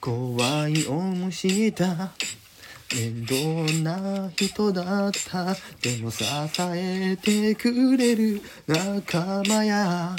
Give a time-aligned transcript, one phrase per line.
[0.00, 2.12] 怖い思いした。
[2.94, 3.36] 面倒
[3.82, 5.54] な人だった。
[5.82, 6.24] でも支
[6.60, 10.16] えてくれる仲間や。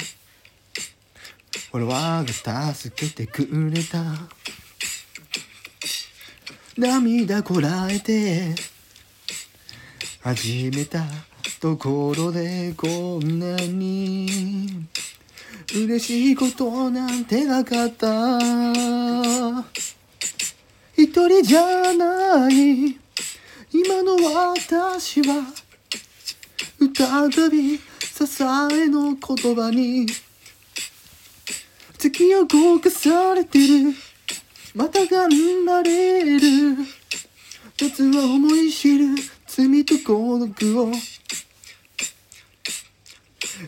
[1.72, 4.04] フォロワーが助けてくれた。
[6.76, 8.54] 涙こらえて。
[10.22, 11.02] 始めた
[11.60, 14.28] ところでこんなに。
[15.72, 18.38] 嬉しいことなんてなかった。
[20.96, 22.98] 一人じゃない。
[23.72, 25.44] 今の私は
[26.78, 27.82] 再び支
[28.42, 30.06] えの言葉に
[31.98, 33.94] 突き動かされてる。
[34.74, 36.76] また頑張れる。
[37.80, 39.14] 夏は思い知る
[39.46, 40.92] 罪と孤独を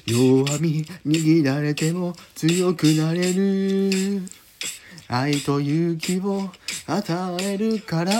[0.07, 4.23] 弱み握られても強くなれる
[5.09, 6.51] 愛と勇気を
[6.87, 8.13] 与えるから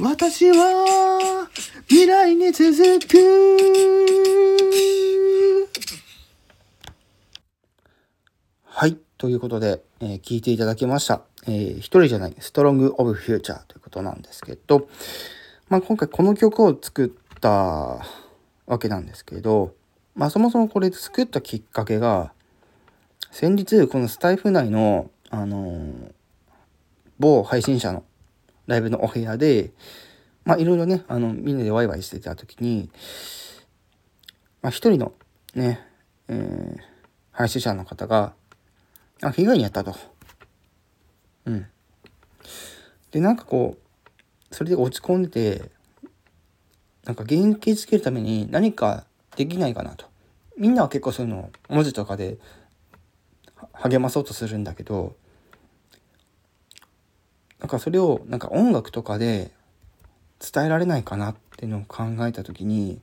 [0.00, 1.48] 私は
[1.88, 3.52] 未来に続く
[8.64, 8.96] はい。
[9.18, 11.22] ということで、えー聞いていただきました。
[11.46, 14.88] えー一人じゃない、ストロング・オブ・フューチャーということなんですけど、
[15.68, 18.04] まあ、今回この曲を作った
[18.66, 19.74] わけなんですけど、
[20.14, 22.32] まあ、そもそもこれ作ったきっかけが、
[23.30, 26.12] 先日このスタイフ内の、あのー
[27.18, 28.04] 某配信者の
[28.66, 29.70] ライブのお部屋で、
[30.44, 32.90] まあ、いろいろね、あの、みんなでワイワイしてた時に、
[34.60, 35.12] まあ、一人の
[35.54, 35.86] ね、
[36.28, 36.92] えー
[37.32, 38.34] 配信者の方が、
[39.22, 39.96] あ、被害に遭ったと。
[41.46, 41.66] うん。
[43.10, 43.78] で、なんかこ
[44.50, 45.70] う、それで落ち込んでて、
[47.04, 49.04] なんか元気づけるために何か
[49.36, 50.06] できないかなと。
[50.56, 52.38] みんなは結構そういうのを文字とかで
[53.72, 55.16] 励まそうとするんだけど、
[57.58, 59.50] なんかそれをなんか音楽とかで
[60.40, 63.00] 伝えられないかなっていうのを考えた時に、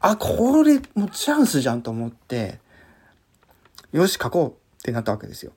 [0.00, 2.58] あ、これもうチャンスじゃんと思って、
[3.92, 5.52] よし、書こうってなったわけですよ。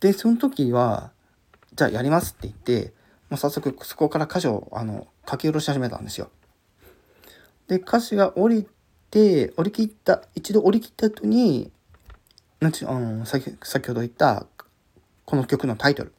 [0.00, 1.10] で、その時は、
[1.74, 2.92] じゃあやりますって言って、
[3.28, 6.30] もう早速そこから歌詞をあの書き下ろし始めたんですよ。
[7.68, 8.66] で、歌詞が降り
[9.10, 11.70] て、降り切った、一度降り切った後に、
[12.58, 14.46] なんち、あの、先先ほど言った、
[15.24, 16.12] この曲のタイトル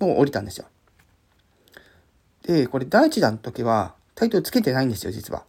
[0.00, 0.66] を降りたんですよ。
[2.42, 5.44] で、これ第一弾の時は、タイトルつけてないんですよ、実は。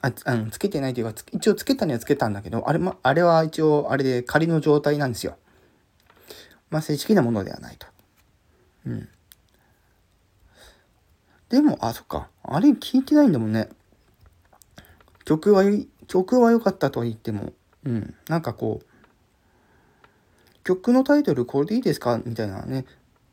[0.00, 5.36] あ、あの、つけてないというか、一応つけたにはつけたんだけど、あれも、あれは一応、あれで仮の状態なんですよ。
[6.70, 7.86] まあ、正式なものではないと。
[8.86, 9.08] うん。
[11.48, 12.28] でも、あ、そっか。
[12.42, 13.68] あれ聞いてないんだもんね。
[15.24, 17.52] 曲はいい、曲は良かったと言っても、
[17.84, 18.14] うん。
[18.28, 18.86] なんかこう、
[20.64, 22.20] 曲のタイトルこれでいいですか？
[22.24, 22.84] みたいなね、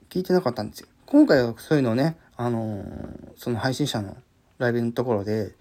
[0.09, 0.87] 聞いてなかったんですよ。
[1.07, 4.15] 今回はそういうのをね、あのーその配信者の
[4.59, 5.55] ライブのところで、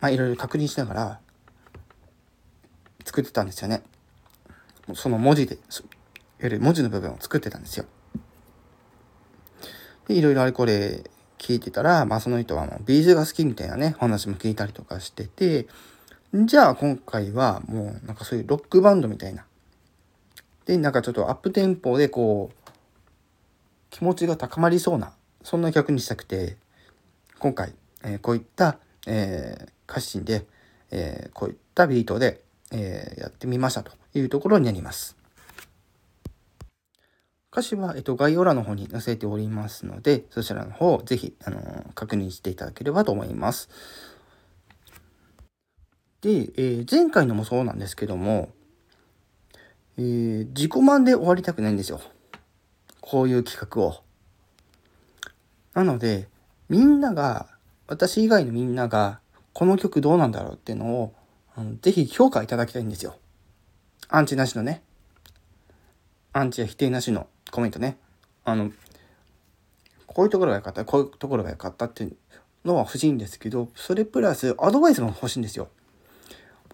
[0.00, 1.20] まあいろいろ確認しながら
[3.04, 3.82] 作ってたんですよね。
[4.94, 5.62] その文字で、いわ
[6.40, 7.86] ゆる文字の部分を作ってたんですよ。
[10.08, 11.04] で、いろいろあれこれ
[11.42, 15.66] 聞いてたら、まあその人はもうビーズが好きみたいなね、話も聞いたりとかしてて、
[16.32, 19.44] じゃあ今回はもうなんかそういうロックバンドみたいな。
[20.66, 22.70] で、なんかちょっとアップテンポでこう、
[23.90, 26.56] 気持ちが高まりそうな、そんな曲にしたくて、
[27.40, 27.74] 今回、
[28.04, 28.78] えーこういった、
[29.08, 30.46] えー歌詞で、
[30.92, 35.21] えーこういったビートで、えやってみましたというところになります。
[37.52, 43.68] 歌詞は、えっと、概要欄の方に載せておりますので、そちらの方をぜひ、あのー確認していただければと思います。
[46.22, 48.48] で、えー前回のもそうなんですけども、
[49.98, 52.00] えー自己満で終わりたくないんですよ。
[53.02, 54.02] こういう企画を。
[55.74, 56.28] なので、
[56.70, 57.48] みんなが、
[57.86, 59.20] 私以外のみんなが、
[59.52, 61.14] この曲どうなんだろうっていうのを、
[61.82, 63.18] ぜひ評価いただきたいんですよ。
[64.08, 64.82] アンチなしのね。
[66.32, 67.98] アンチや否定なしのコメントね。
[68.44, 68.72] あの、
[70.06, 72.16] こういうところが良かった、こういうところが良かったっていう
[72.64, 75.68] のは欲しいんですけど、それプラスアドバイスも欲しいんですよ。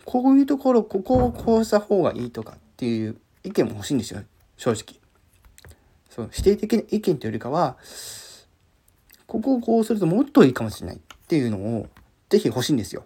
[0.05, 4.23] こういうところ、ここをこうした方がいいとかっていう意見も欲しいんですよ。
[4.57, 5.01] 正直。
[6.09, 7.77] そう、否定的な意見というよりかは、
[9.27, 11.89] ここをこうするともっといいかもしれないっていうのを
[12.29, 13.05] ぜひ欲しいんですよ。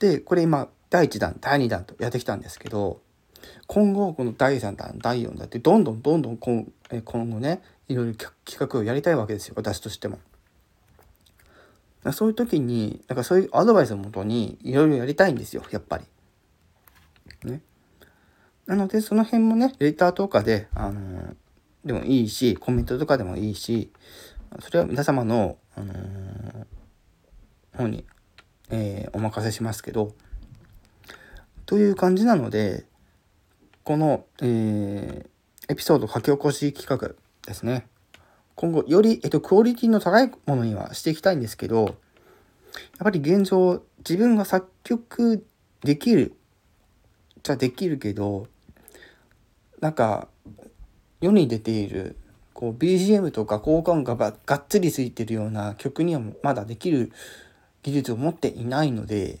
[0.00, 3.02] で、これ今、第1弾、第2弾とやってきたんですけど、
[3.66, 6.66] 今後、この第3弾、第4弾って、どんどんどんどん今
[7.04, 10.18] 今後ね、いろいろ企画をやりたいわけですよ、私としても。
[12.12, 16.04] そういう時に、なんかそういうアドバイスをもとに、いろいろやりたいんですよ、やっぱり。
[17.48, 17.62] ね。
[18.66, 21.34] なので、その辺もね、レターとかで、あの、
[21.84, 23.92] でもいいし、コメントとかでもいいし、
[24.60, 26.66] それは皆様の、あのー、
[27.76, 28.04] 方に、
[28.70, 30.12] えー、お任せしますけど、
[31.66, 32.84] という感じなので、
[33.84, 37.88] この、えー、エピソード書き起こし企画ですね。
[38.54, 41.94] 今後、より、えっと、クオリティの高いものにはしていきたいんですけど、やっ
[43.00, 45.44] ぱり現状、自分が作曲
[45.82, 46.36] できる、
[47.42, 48.46] じゃできるけど、
[49.80, 50.28] なんか、
[51.20, 52.16] 世に出ている、
[52.54, 57.10] こう、BGM とか効果音ががっつりついてるような曲にはまだできる
[57.82, 59.40] 技術を持っていないので、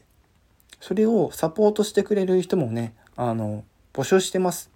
[0.80, 4.70] それをサポートしてくれる人もね、あの、募集してます。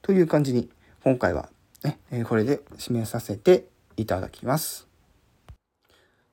[0.00, 0.70] という感じに、
[1.04, 1.50] 今回は
[1.84, 3.66] ね、えこれで締めさせて
[3.96, 4.88] いただきます。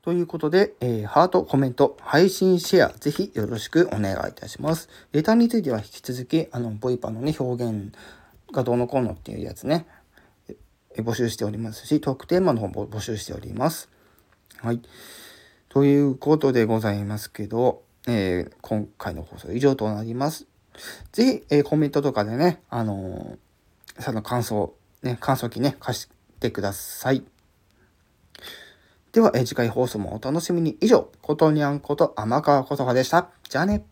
[0.02, 4.90] ということで、えー、ハート、コメント、配信、シェア、ぜひよろしくお願いいたします。
[5.12, 7.94] レターについては引き続き、あの、ボイパのね、表現
[8.54, 9.86] がどうのこうのっていうやつね、
[10.48, 10.56] え
[11.02, 13.90] 募集しておりますし、トークテーマの方も募集しております。
[14.62, 14.82] はい。
[15.68, 20.48] ということでございますけど、えー、今回の放送以上となります。
[21.12, 24.74] ぜひ、えー、コメントとかでね、あのー、その感想、
[25.04, 26.10] ね、感想機ね、貸し
[26.40, 27.24] てください。
[29.12, 30.78] では、え次回放送もお楽しみに。
[30.82, 33.30] 以上、ことにゃんこと天川ことかでした。
[33.50, 33.84] じゃあね。